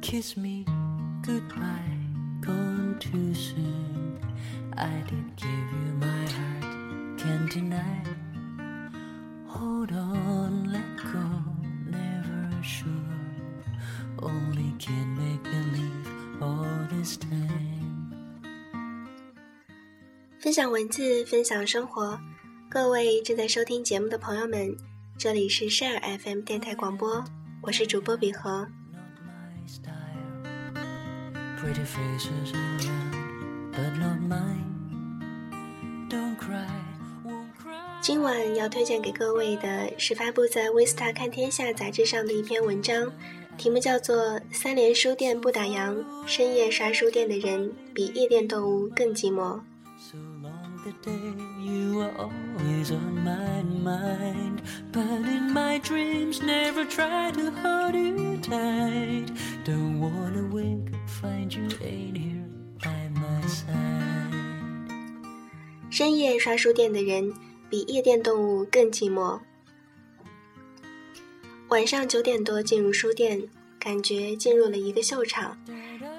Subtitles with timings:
[0.00, 0.64] kiss me
[1.22, 1.96] goodbye,
[2.40, 4.18] gone too soon.
[4.76, 8.02] I did give you my heart, can't deny.
[9.46, 11.20] Hold on, let go,
[11.86, 12.88] never sure.
[14.18, 16.08] Only can make believe
[16.40, 18.10] all this time.
[20.38, 22.18] 分享文字，分享生活。
[22.70, 24.74] 各位正在收听节目的朋友们，
[25.18, 27.22] 这里是 Share FM 电台广播，
[27.62, 28.66] 我是主播比和。
[31.60, 34.64] Pretty faces around, but not mine.
[36.08, 36.64] Don't cry,
[37.58, 38.00] cry.
[38.00, 43.12] 今晚要推荐给各位的是发布在《微 Star 看天下》杂志上的一篇文章，
[43.58, 44.16] 题目叫做
[44.50, 49.60] 《三联书店不打烊，深夜刷书店的人比夜店动物更寂寞》。
[65.90, 67.30] 深夜刷书店的人
[67.68, 69.38] 比夜店动物更寂寞。
[71.68, 73.42] 晚上九点多进入书店
[73.78, 75.56] 感觉进入了一个秀场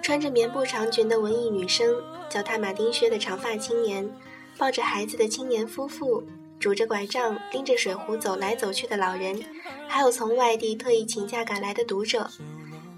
[0.03, 1.95] 穿着棉布长裙的文艺女生
[2.29, 4.07] 脚踏马丁靴的长发青年
[4.55, 6.23] 抱着孩子的青年夫妇
[6.59, 9.43] 拄着拐杖拎着水壶走来走去的老人
[9.87, 12.29] 还有从外地特意请假赶来的读者。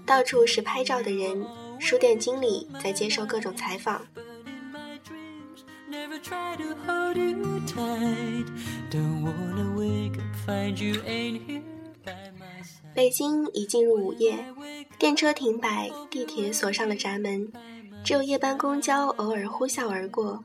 [0.06, 1.46] 到处是拍照的人
[1.78, 4.06] 书店经理在接受各种采访。
[12.94, 14.44] 北京已进入午夜，
[14.98, 17.50] 电车停摆，地铁锁上了闸门，
[18.04, 20.44] 只有夜班公交偶尔呼啸而过。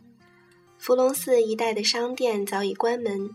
[0.78, 3.30] 福隆寺一带的商店早已关门，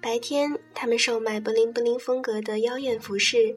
[0.00, 3.56] 白天他们售卖布灵布灵风格的妖艳服饰，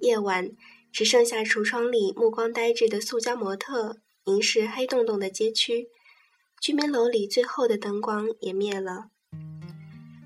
[0.00, 0.50] 夜晚
[0.92, 5.88] 只剩下橱窗里目光呆滞的塑胶模特凝视黑洞洞的街区。
[6.60, 9.06] 居民楼里最后的灯光也灭了，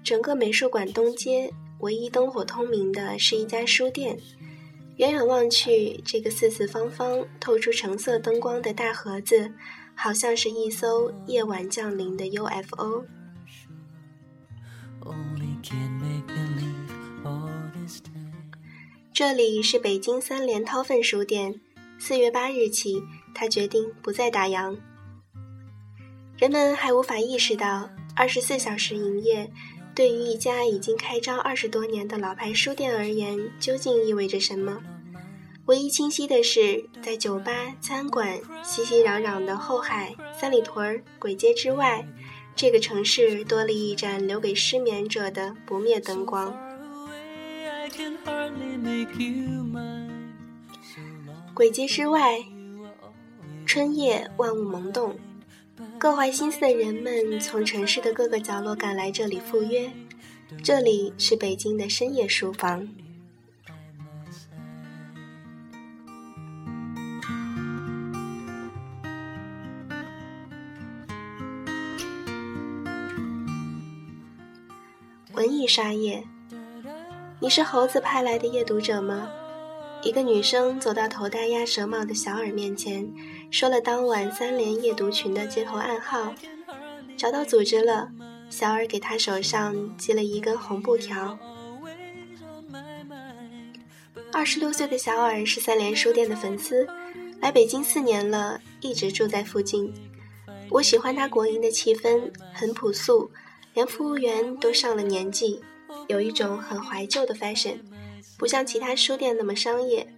[0.02, 4.18] 整个美术馆东街唯一灯火通明的是一家书店。
[4.96, 9.52] 远远望去，这个四四方方、透出橙色灯光的大盒子，
[9.94, 13.04] 好像是一艘夜晚降临的 UFO。
[19.14, 21.60] 这里是北京三联韬奋书店。
[22.00, 23.00] 四月八日起，
[23.32, 24.76] 他决定不再打烊。
[26.36, 29.48] 人们还无法意识到，二十四小时营业
[29.94, 34.82] 对于一家已经开张二十多年的老牌书店而言，究竟意味着什么？
[35.66, 42.04] 唯一清晰的是，在酒吧、餐馆熙熙攘攘的后海、三里屯、簋街之外，
[42.56, 46.52] 这个城市多了一盏留给失眠者的不灭灯光。
[51.54, 52.38] 鬼街之外
[53.64, 55.16] 春夜万物萌动，
[55.98, 59.92] 各怀心思的人们从城市的各个角落赶来这里赴约。
[60.62, 62.88] 这里是北京的深夜书房。
[75.32, 76.24] 文艺沙夜，
[77.44, 79.30] 你是猴子派来的夜读者吗？
[80.02, 83.06] 一个女生走到头戴鸭舌帽的小耳面前，
[83.50, 86.34] 说了当晚三联夜读群的接头暗号。
[87.18, 88.08] 找到组织了，
[88.48, 91.38] 小耳给她手上系了一根红布条。
[94.32, 96.88] 二十六岁的小耳是三联书店的粉丝，
[97.42, 99.92] 来北京四年了，一直住在附近。
[100.70, 102.22] 我喜欢它国营的气氛，
[102.54, 103.30] 很朴素，
[103.74, 105.60] 连服务员都上了年纪，
[106.08, 107.80] 有一种很怀旧的 fashion，
[108.38, 110.12] 不像其他书店那么商业。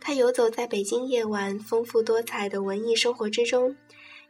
[0.00, 3.76] 他游走在北京夜晚丰富多彩的文艺生活之中，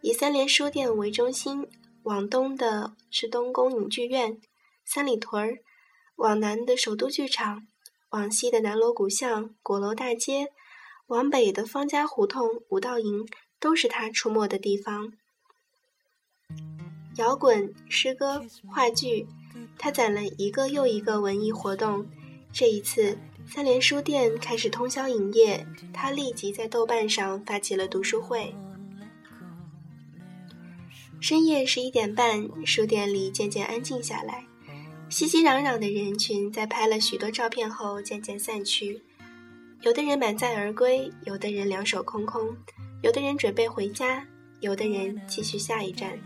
[0.03, 1.67] 以三联书店为中心，
[2.05, 4.41] 往东的是东宫影剧院、
[4.85, 5.59] 三里屯儿，
[6.17, 7.67] 往南的首都剧场，
[8.11, 10.53] 往西的南锣鼓巷、鼓楼大街，
[11.09, 13.27] 往北的方家胡同、五道营，
[13.59, 15.13] 都是他出没的地方。
[17.17, 19.27] 摇滚、诗歌、话剧，
[19.79, 22.05] 他攒了一个又一个文艺活动。
[22.53, 23.17] 这一次，
[23.47, 28.55] 三联书店开始通宵营业，他立即在豆瓣上发起了读书会。
[31.21, 34.45] 深夜十一点半，书店里渐渐安静下来。
[35.09, 39.01] 熙熙攘攘的人群在拍了许多照片后渐渐散去，
[39.83, 42.57] 有的人满载而归，有的人两手空空，
[43.03, 44.27] 有的人准备回家，
[44.61, 46.19] 有的人继续下一站。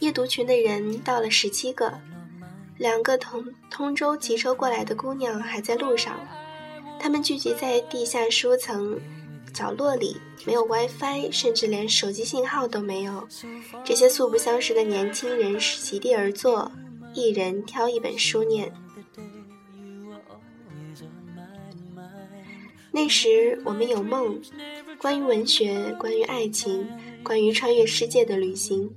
[0.00, 1.92] 夜读群的人到了十七个，
[2.76, 6.20] 两个从通州骑车过来的姑娘还在路上，
[7.00, 9.00] 她们聚集在地下书层
[9.52, 10.16] 角落里，
[10.46, 13.26] 没有 WiFi，甚至连手机信号都没有。
[13.84, 16.70] 这些素不相识的年轻人席地而坐，
[17.12, 18.72] 一人挑一本书念。
[22.92, 24.40] 那时我们有梦，
[24.98, 26.88] 关于文学，关于爱情，
[27.24, 28.88] 关于穿越世界的旅行。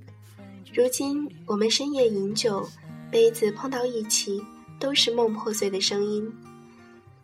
[0.74, 2.66] 如今我们深夜饮酒。
[3.10, 4.42] 杯子碰到一起，
[4.80, 6.32] 都是梦破碎的声音。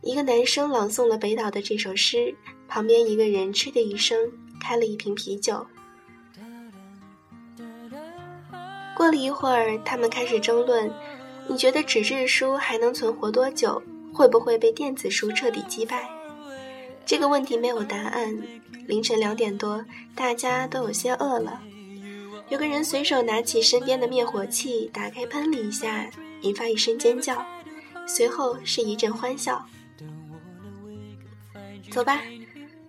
[0.02, 2.34] 一个男生朗诵了北岛的这首诗，
[2.68, 4.18] 旁边一个人嗤的一声，
[4.60, 5.66] 开了一瓶啤酒。
[8.94, 10.92] 过了一会儿，他们开始争论：
[11.48, 13.82] 你觉得纸质书还能存活多久？
[14.12, 16.06] 会不会被电子书彻底击败？
[17.06, 18.36] 这个问题没有答案。
[18.86, 19.82] 凌晨两点多，
[20.14, 21.62] 大家都有些饿了。
[22.50, 26.10] 有个人随手拿起身边的灭火器，打开喷了一下，
[26.40, 27.44] 引发一声尖叫，
[28.06, 29.64] 随后是一阵欢笑。
[31.90, 32.22] 走吧，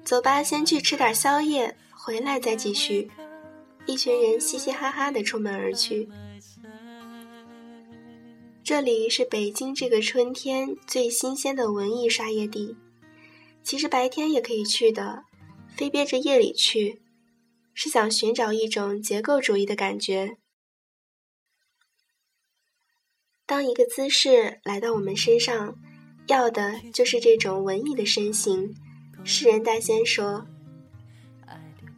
[0.05, 3.11] 走吧，先去吃点宵夜，回来再继续。
[3.85, 6.07] 一群人嘻嘻哈哈的出门而去。
[8.63, 12.77] 这里是北京这个春天最新鲜的文艺沙业地，
[13.61, 15.25] 其实白天也可以去的，
[15.75, 17.01] 非憋着夜里去。
[17.73, 20.37] 是想寻找一种结构主义的感觉。
[23.45, 25.75] 当一个姿势来到我们身上，
[26.27, 28.75] 要的就是这种文艺的身形。
[29.23, 30.45] 诗人大仙说，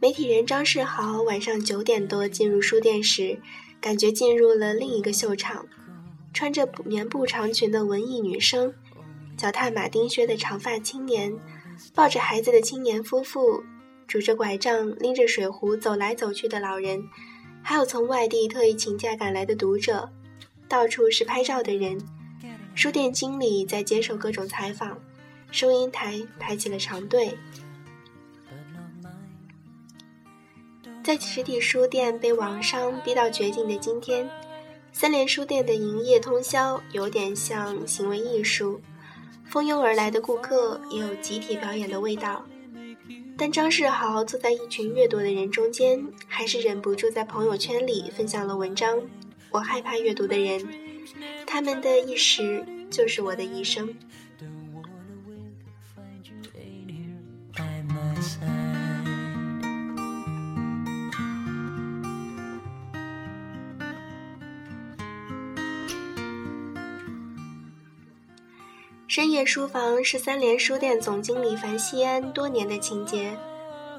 [0.00, 3.38] 媒体人张世豪晚上九点多进入书店时，
[3.80, 5.66] 感觉进入了另一个秀场。
[6.32, 8.74] 穿着棉布长裙的文艺女生，
[9.36, 11.38] 脚踏马丁靴的长发青年，
[11.94, 13.62] 抱着孩子的青年夫妇。
[14.12, 17.02] 拄着拐杖、拎着水壶走来走去的老人，
[17.62, 20.06] 还有从外地特意请假赶来的读者，
[20.68, 21.98] 到处是拍照的人。
[22.74, 24.98] 书店经理在接受各种采访，
[25.50, 27.34] 收银台排起了长队。
[31.02, 34.28] 在实体书店被网商逼到绝境的今天，
[34.92, 38.78] 三联书店的营业通宵有点像行为艺术，
[39.46, 42.44] 蜂拥而来的顾客也有集体表演的味道。
[43.36, 49.00] 但张世豪坐在一群阅读的人中间，还是忍不住在朋友圈里分享了文章。
[49.50, 50.66] 我害怕阅读的人，
[51.46, 53.94] 他们的一时就是我的一生。
[69.12, 73.36] 深夜书房是三联书店总经理樊西安多年的情结。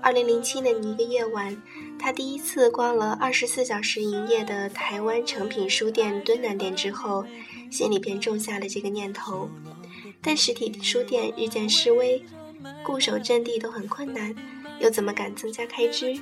[0.02, 1.56] 二零零七年的一个夜晚，
[2.00, 7.24] 他第一次逛了二十四小时营业的台湾诚品书店敦南店之后，
[7.70, 9.48] 心里便种下了这个念头。
[10.20, 12.26] 但实体书店日渐式微，
[12.84, 14.36] 固守阵地都很困难，
[14.80, 16.20] 又怎么敢增加开支？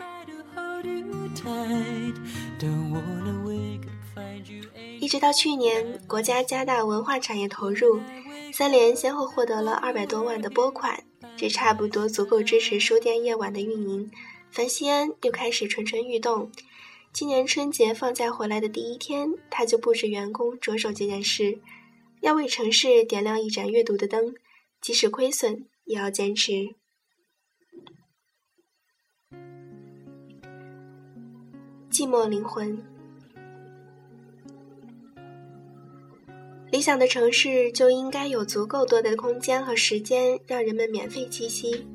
[4.99, 8.01] 一直到去年，国家加大文化产业投入。
[8.53, 11.03] 三联先后获得了二百多万的拨款，
[11.37, 14.11] 这差不多足够支持书店夜晚的运营。
[14.51, 16.51] 樊西安又开始蠢蠢欲动。
[17.13, 21.59] 今年春节放假回来的第一天，他就布置员工着手这件事，
[22.21, 24.35] 要为城市点亮一盏阅读的灯，
[24.81, 26.75] 即使亏损也要坚持。
[31.89, 32.81] 寂寞灵魂。
[36.71, 41.85] 理想的城市就应该有足够多的空间和时间，让人们免费栖息。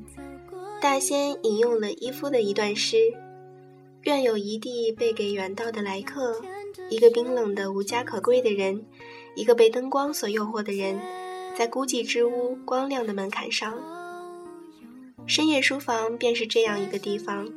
[0.83, 2.99] 大仙引用了伊夫的一段诗
[4.05, 6.43] ：“愿有一地被给远道的来客，
[6.91, 8.85] 一个冰冷的无家可归的人，
[9.35, 11.01] 一个被灯光所诱惑的人，
[11.57, 13.79] 在孤寂之屋光亮的门槛上。
[15.27, 17.51] 深夜书房便是这样一个地方，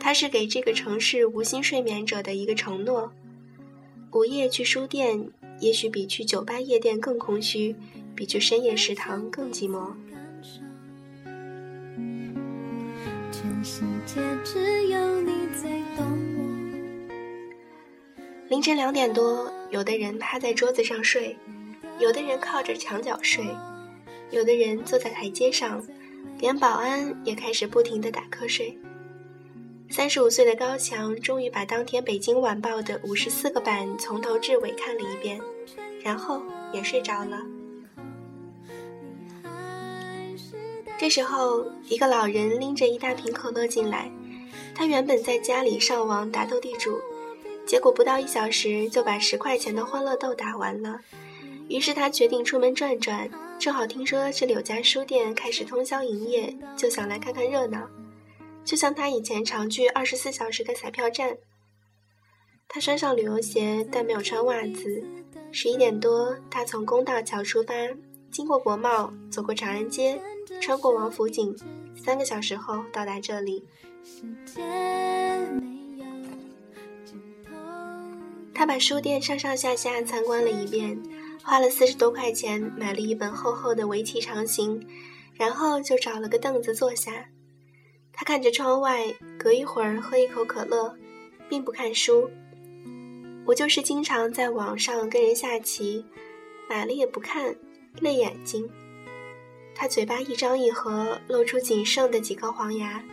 [0.00, 3.12] 它是给这个城市无心睡眠者的一个承诺。
[4.12, 7.74] 午夜去书店。”也许比去酒吧夜店更空虚，
[8.14, 9.92] 比去深夜食堂更寂寞。
[18.48, 21.36] 凌晨两点多，有的人趴在桌子上睡，
[21.98, 23.44] 有的人靠着墙角睡，
[24.30, 25.84] 有的人坐在台阶上，
[26.38, 28.78] 连保安也开始不停的打瞌睡。
[29.88, 35.40] 三十五岁的高强终于把当天《北京晚报》的五十四个版从头至尾看了一遍，
[36.02, 37.40] 然后也睡着了。
[40.98, 44.10] 这时候，一个老人拎着一大瓶可乐进来。
[44.74, 46.98] 他原本在家里上网打斗地主，
[47.66, 51.00] 结果不到一小时就把十块钱的欢乐豆打完了，
[51.68, 53.28] 于是他决定出门转转，
[53.58, 57.88] 正好听说这里有家书店开始通宵营业，就想来看看热闹。
[58.66, 61.38] 就像他以前常去二十四小时的彩票站。
[62.68, 65.02] 他穿上旅游鞋，但没有穿袜子。
[65.52, 67.72] 十一点多，他从公道桥出发，
[68.32, 70.20] 经过国贸，走过长安街，
[70.60, 71.56] 穿过王府井，
[71.96, 73.64] 三个小时后到达这里。
[78.52, 81.00] 他把书店上上下下参观了一遍，
[81.44, 84.84] 花了四十多块钱买了一本厚厚的围棋长形，
[85.34, 87.28] 然后就找了个凳子坐下。
[88.16, 90.96] 他看着窗外，隔一会儿喝一口可乐，
[91.50, 92.28] 并不看书。
[93.44, 96.02] 我就是经常在网上跟人下棋，
[96.66, 97.54] 买了也不看，
[98.00, 98.68] 累眼睛。
[99.74, 103.04] 他嘴巴一张一合，露出仅剩的几颗黄牙。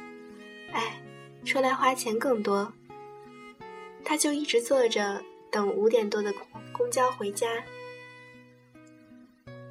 [0.72, 1.04] 哎，
[1.44, 2.72] 出来花钱更多。
[4.06, 6.34] 他就一直坐着等五点多的
[6.72, 7.62] 公交回家。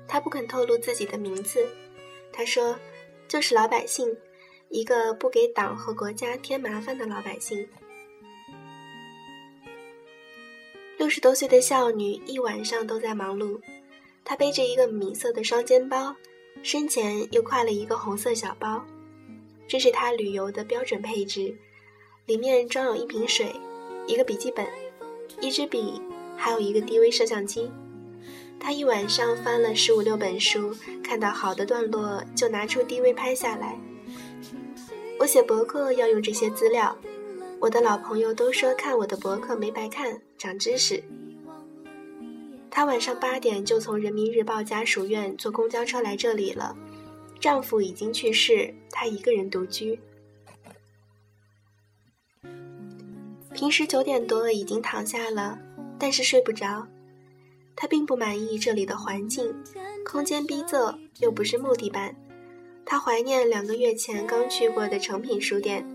[0.07, 1.67] 他不肯透露自己的名字，
[2.31, 2.79] 他说
[3.27, 4.15] ：“就是老百姓。”
[4.73, 7.69] 一个不给党和国家添麻烦的老百姓。
[10.97, 13.61] 六十多岁的少女一晚上都在忙碌，
[14.25, 16.17] 她背着一个米色的双肩包，
[16.63, 18.83] 身前又挎了一个红色小包，
[19.69, 21.55] 这是她旅游的标准配置，
[22.25, 23.55] 里面装有一瓶水、
[24.07, 24.67] 一个笔记本、
[25.43, 26.01] 一支笔，
[26.35, 27.71] 还有一个 DV 摄像机。
[28.59, 30.75] 她一晚上翻了十五六本书，
[31.05, 33.79] 看到好的段落就拿出 DV 拍下来。
[35.23, 36.99] 我写博客要用这些资料，
[37.61, 41.01] 我的老朋友都说看我的博客没白看，长知识。
[42.69, 46.77] 她晚上八点就从人民日报家属院坐公交车来这里了，
[47.39, 49.97] 丈夫已经去世，她一个人独居。
[53.55, 55.57] 平时九点多已经躺下了，
[56.01, 56.85] 但是睡不着。
[57.77, 59.55] 她并不满意这里的环境，
[60.05, 62.13] 空间逼仄，又不是木地板。
[62.85, 65.87] 他怀念两个月前刚去过的诚品书店，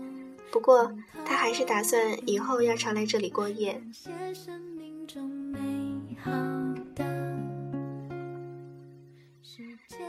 [0.50, 0.92] 不过
[1.24, 3.80] 他还是打算以后要常来这里过夜。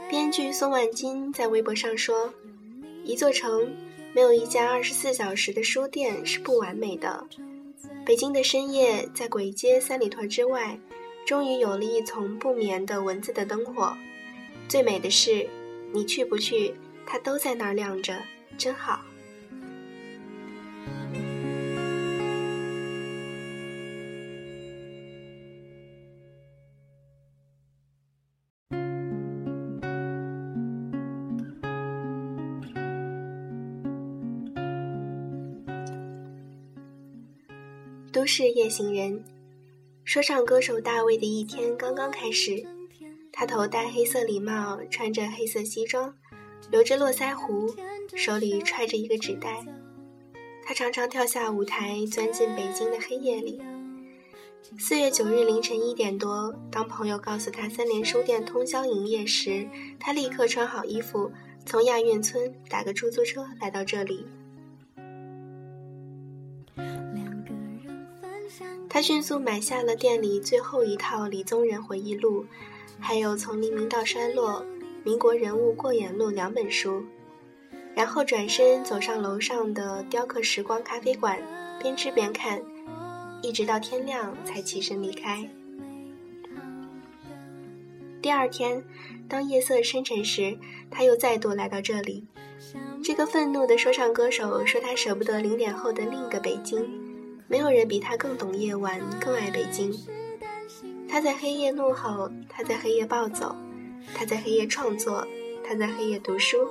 [0.08, 2.34] 编剧宋万金在微博上说
[3.04, 3.72] ：“一座城
[4.12, 7.24] 没有一家二十四小时的书店是不完美的。
[8.04, 10.76] 北京的深夜，在簋街三里屯之外，
[11.24, 13.96] 终于有了一丛不眠的文字的灯火。
[14.68, 15.48] 最美的是。”
[15.92, 18.16] 你去不去，它都在那儿亮着，
[18.56, 19.00] 真好。
[38.12, 39.22] 都市夜行人，
[40.04, 42.79] 说唱歌手大卫的一天刚刚开始。
[43.40, 46.14] 他头戴黑色礼帽，穿着黑色西装，
[46.70, 47.74] 留着络腮胡，
[48.14, 49.64] 手里揣着一个纸袋。
[50.62, 53.58] 他常常跳下舞台，钻进北京的黑夜里。
[54.78, 59.66] 四月九日凌晨一点多，当朋友告诉他三联书店通宵营业时，
[59.98, 61.32] 他立刻穿好衣服，
[61.64, 64.26] 从亚运村打个出租车来到这里。
[68.90, 72.44] 他迅速买下了店里最后一套李宗仁回忆录。
[73.00, 74.60] 还有《从黎明到衰落》
[75.02, 77.02] 《民国人物过眼录》两本书，
[77.94, 81.40] 然后转身走上楼上的雕刻时光咖啡馆，
[81.80, 82.62] 边吃边看，
[83.42, 85.48] 一直到天亮才起身离开。
[88.22, 88.84] 第二天，
[89.28, 90.56] 当夜色深沉时，
[90.90, 92.26] 他又再度来到这里。
[93.02, 96.86] 这个愤怒的说唱歌手说：“他舍不得零点后的另一个北京，
[97.48, 99.90] 没有人比他更懂夜晚，更爱北京。”
[101.10, 103.54] 他在黑夜怒吼，他在黑夜暴走，
[104.14, 105.26] 他在黑夜创作，
[105.66, 106.68] 他在黑夜读书。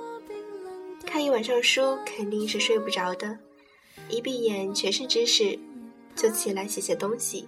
[1.06, 3.38] 看一晚上书肯定是睡不着的，
[4.08, 5.58] 一闭眼全是知识，
[6.16, 7.46] 就起来写写东西。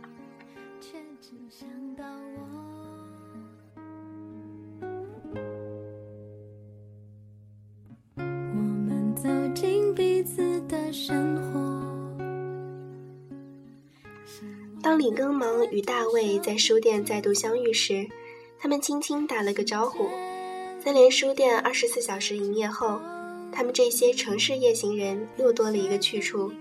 [14.92, 18.06] 当李更忙与大卫在书店再度相遇时，
[18.58, 20.06] 他们轻轻打了个招呼。
[20.84, 23.00] 三联书店二十四小时营业后，
[23.50, 26.52] 他们这些城市夜行人又多了一个去处。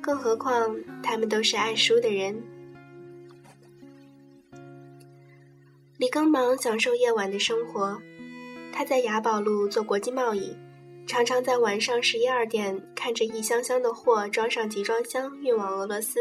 [0.00, 2.40] 更何况，他们都是爱书的人。
[5.96, 8.00] 李更忙享受夜晚的生活，
[8.72, 10.56] 他在雅宝路做国际贸易，
[11.04, 16.20] 常常在晚上十一二点看着一箱箱的货装上集装箱运往俄罗斯。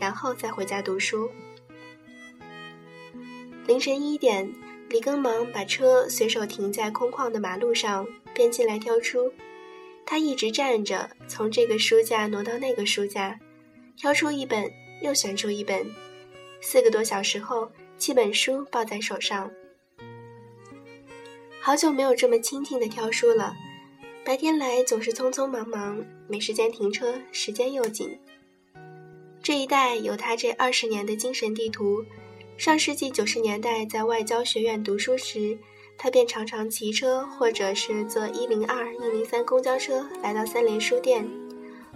[0.00, 1.30] 然后再回家读书。
[3.66, 4.50] 凌晨一点，
[4.88, 9.32] 李更忙把车随手停在空旷的马路上，便进来挑书。
[10.06, 13.38] 他一直站着，从这个书架挪到那个书架，
[13.96, 14.70] 挑出一本，
[15.02, 15.86] 又选出一本。
[16.62, 19.50] 四个多小时后，七本书抱在手上。
[21.60, 23.54] 好久没有这么清静的挑书了。
[24.24, 28.18] 白天来总是匆匆忙忙，没时间停车，时间又紧。
[29.48, 32.04] 这一带有他这二十年的精神地图。
[32.58, 35.56] 上世纪九十年代在外交学院读书时，
[35.96, 41.26] 他便常常骑车或者是坐一零二、一零三公交车来到三联书店。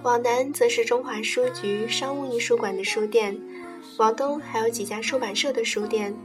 [0.02, 3.38] 往南则是中华书局、商务印书馆的书店，
[3.98, 6.16] 往东还有几家出版社的书店，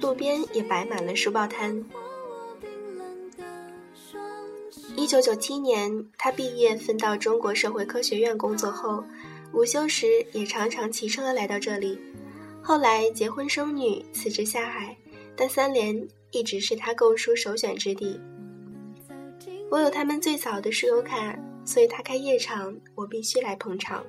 [0.00, 1.84] 路边也摆满了书报摊。
[4.94, 9.02] 一九九七年，他毕业分到中国社会科学院工作后，
[9.52, 11.98] 午休时也常常骑车来到这里。
[12.62, 14.96] 后来结婚生女，辞职下海，
[15.36, 18.20] 但三联一直是他购书首选之地。
[19.70, 24.04] 我有他们最早的书友卡，所以他开夜场，我必须来捧场。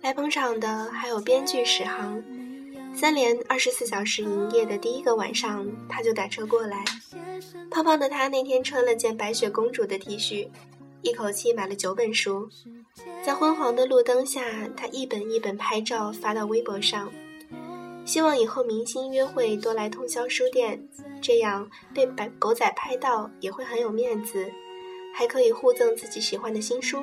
[0.00, 2.22] 来捧场的还有编剧史航。
[2.94, 6.84] 三联二十四小时营业的第一个晚上，他就打车过来。
[7.70, 10.48] 胖胖的他那天穿了件白雪公主的 T 恤，
[11.04, 12.48] 一口气买了九本书。
[13.22, 14.42] 在昏黄的路灯下，
[14.74, 17.12] 他一本一本拍照发到微博上，
[18.06, 20.88] 希望以后明星约会多来通宵书店，
[21.20, 24.50] 这样被白狗仔拍到也会很有面子，
[25.14, 27.02] 还可以互赠自己喜欢的新书，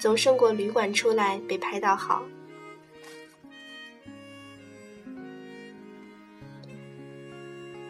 [0.00, 2.24] 总胜过旅馆出来被拍到好。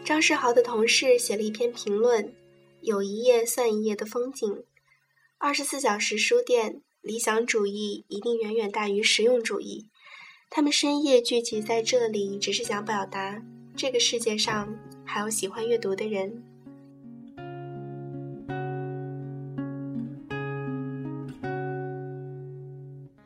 [0.05, 2.35] 张世豪的同事写了一篇评论
[2.83, 4.63] ：“有一页算一页的风景，
[5.39, 9.91] 二十四小时书店。”理想主义一定远远大于实用主义。
[10.49, 13.43] 他们深夜聚集在这里，只是想表达
[13.77, 14.75] 这个世界上
[15.05, 16.43] 还有喜欢阅读的人。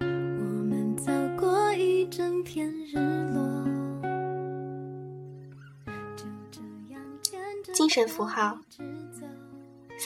[0.00, 3.64] 我们走过一整片日落，
[7.72, 8.58] 精神符号。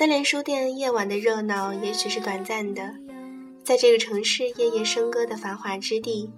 [0.02, 2.92] 三联书店夜晚的热闹，也许是短暂的。
[3.62, 6.28] 在这个城市夜夜笙歌的繁华之地，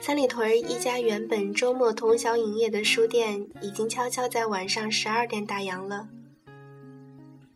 [0.00, 6.08] 三里屯一家原本周末通宵营业的书店，已经悄悄在晚上十二点打烊了。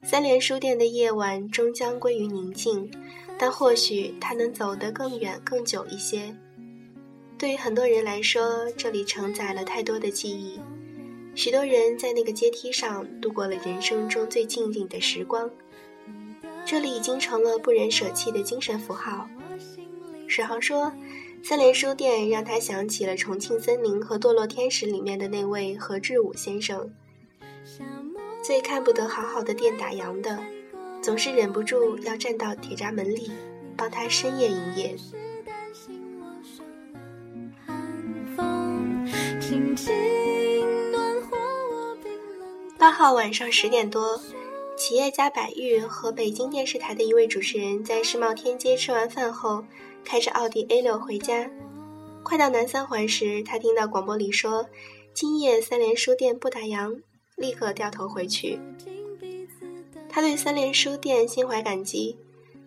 [0.05, 2.89] 三联书店的夜晚终将归于宁静，
[3.37, 6.33] 但或许它能走得更远、更久一些。
[7.37, 10.61] 对于很多人来说，这里承载了太多的记忆，
[11.39, 15.49] 许多人在那个阶梯上度过了人生中最静静的时光。
[16.67, 19.31] 这里已经成了不忍舍弃的精神符号。
[20.27, 20.93] 史航说，
[21.41, 26.93] 三联书店让他想起了《重庆森林》和《堕落天使》里面的那位何志武先生。
[28.43, 30.41] 最看不得好好的店打烊的，
[31.01, 33.31] 总是忍不住要站到铁闸门里，
[33.77, 34.97] 帮他深夜营业。
[42.79, 44.21] 八号晚上十点多。
[44.77, 49.65] 企业家百玉和北京电视台的一位主持人在世贸天阶吃完饭后，
[50.05, 51.51] 开着奥迪 A 六回家。
[52.23, 54.65] 快到南三环时，他听到广播里说
[55.13, 57.01] ：“今夜三联书店不打烊。”
[57.35, 58.61] 立刻掉头回去。
[60.09, 62.17] 他对三联书店心怀感激。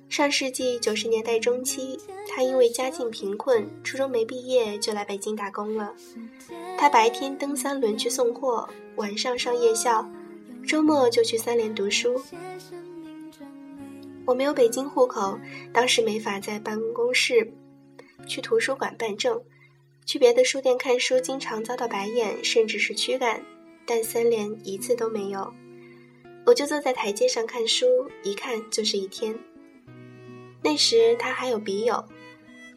[0.10, 1.97] 上世纪九十年代中期，
[2.28, 5.93] 他因为家境贫困，初中没毕业就来北京打工了。
[6.78, 10.10] 他白天蹬三轮去送货，晚上上夜校。
[10.67, 12.21] 周末就去三联读书。
[14.25, 15.39] 我没有北京户口，
[15.73, 17.51] 当时没法在办公室
[18.27, 19.41] 去图书馆办证，
[20.06, 23.43] 去别的书店看书经常遭到白眼，甚至是驱赶，
[23.88, 25.51] 但三联一次都没有。
[26.45, 27.88] 我就坐在台阶上看书，
[28.23, 29.36] 一看就是一天。
[30.63, 32.06] 那时他还有笔友，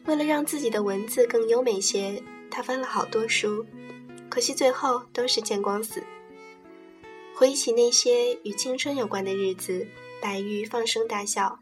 [0.05, 3.63] 为了让自己的文字更优美些，他翻了好多书，
[4.35, 6.03] 可惜最后都是见光死。
[7.37, 9.87] 回忆起那些与青春有关的日子，
[10.21, 11.57] 白玉放声大笑。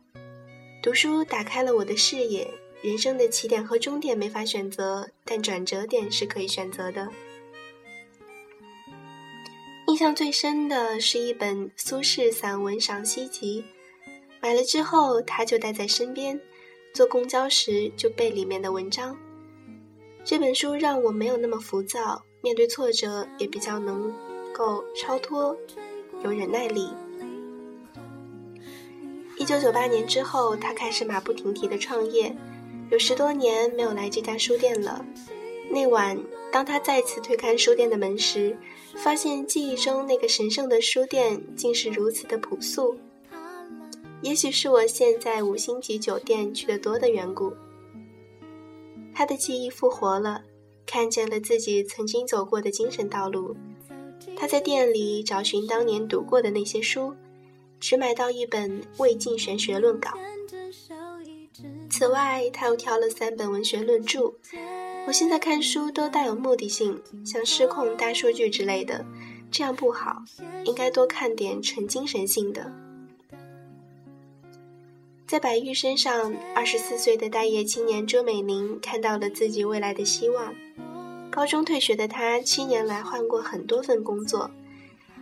[0.81, 2.49] 读书打开了我的视野，
[2.81, 7.07] 人生的起点和终点没法选择，但转折点是可以选择的。
[9.87, 13.63] 印象最深的是一本苏轼散文赏析集，
[14.41, 16.41] 买了之后他就带在身边，
[16.91, 19.15] 坐公交时就背里面的文章。
[20.25, 24.13] 这本书让我没有那么浮躁，面对挫折也比较能。
[24.55, 25.57] 够超脱，
[26.23, 26.87] 有忍耐力。
[29.35, 32.37] 一九九八年之后，他开始马不停蹄的创业，
[32.91, 35.03] 有十多年没有来这家书店了。
[35.71, 36.15] 那晚，
[36.51, 38.55] 当他再次推开书店的门时，
[38.97, 42.95] 发现记忆中那个神圣的书店竟是如此的朴素。
[44.21, 47.51] 也许是我现在五星级酒店去的多的缘故，
[49.15, 50.43] 他的记忆复活了，
[50.85, 53.55] 看见了自己曾经走过的精神道路。
[54.35, 57.13] 他在店里找寻当年读过的那些书，
[57.79, 60.11] 只买到一本《魏晋玄学论稿》。
[61.89, 64.33] 此外，他又挑了三本文学论著。
[65.05, 69.05] 我现在看书都带有目的性，像失控大数据之类的，
[69.51, 70.23] 这样不好，
[70.65, 72.71] 应该多看点纯精神性的。
[75.33, 80.53] 在白玉身上，二十四岁的待业青年周美玲看到了自己未来的希望。
[81.31, 84.51] 高中退学的她，七年来换过很多份工作，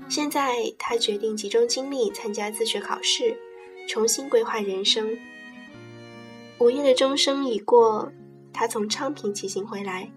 [0.10, 3.38] 现在她决定集中精力参加自学考试，
[3.88, 5.18] 重新规划人生。
[6.60, 8.12] 午夜的钟声已过。
[8.52, 10.12] 他从昌平骑行回来，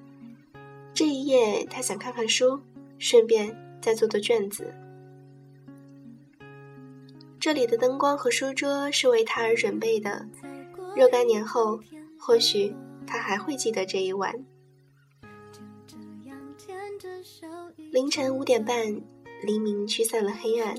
[0.93, 2.61] 这一夜他想看看书，
[2.99, 4.75] 顺便再做做卷子。
[7.45, 10.27] 这里的灯光和书桌是为他而准备的，
[10.97, 11.79] 若干年后，
[12.19, 12.75] 或许
[13.07, 14.35] 他还会记得这一晚。
[17.91, 18.99] 凌晨五点半，
[19.43, 20.75] 黎明驱散了黑暗，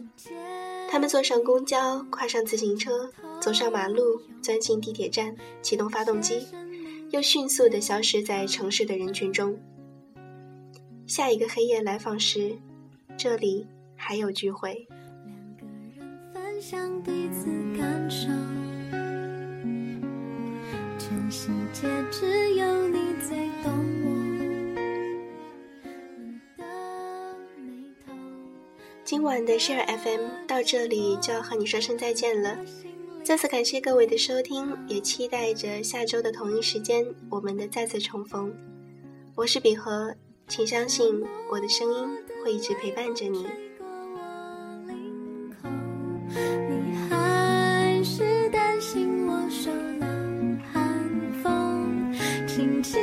[0.89, 6.47] 他们坐上公交，跨上自行车，走上马路，钻进地铁站，启动发动机。
[7.11, 9.55] 又迅速地消失在城市的人群中。
[11.05, 12.57] 下一个黑夜来访时，
[13.15, 14.87] 这里还有聚会。
[16.67, 17.45] 享彼此
[17.77, 18.27] 感受。
[20.97, 24.07] 全世界只有你最懂我
[29.03, 32.57] 今晚的 Share FM 到这里就要和你说声再见了。
[33.23, 38.51] 再次感谢各位的收听，也期待着下周的同一时间我们的再次重逢。
[39.35, 40.15] 我是比和，
[40.47, 42.09] 请相信我的声音
[42.43, 43.45] 会一直陪伴着你。
[46.35, 50.07] 你还是担心我受了
[50.73, 50.83] 寒
[51.41, 52.13] 风
[52.47, 52.97] 请记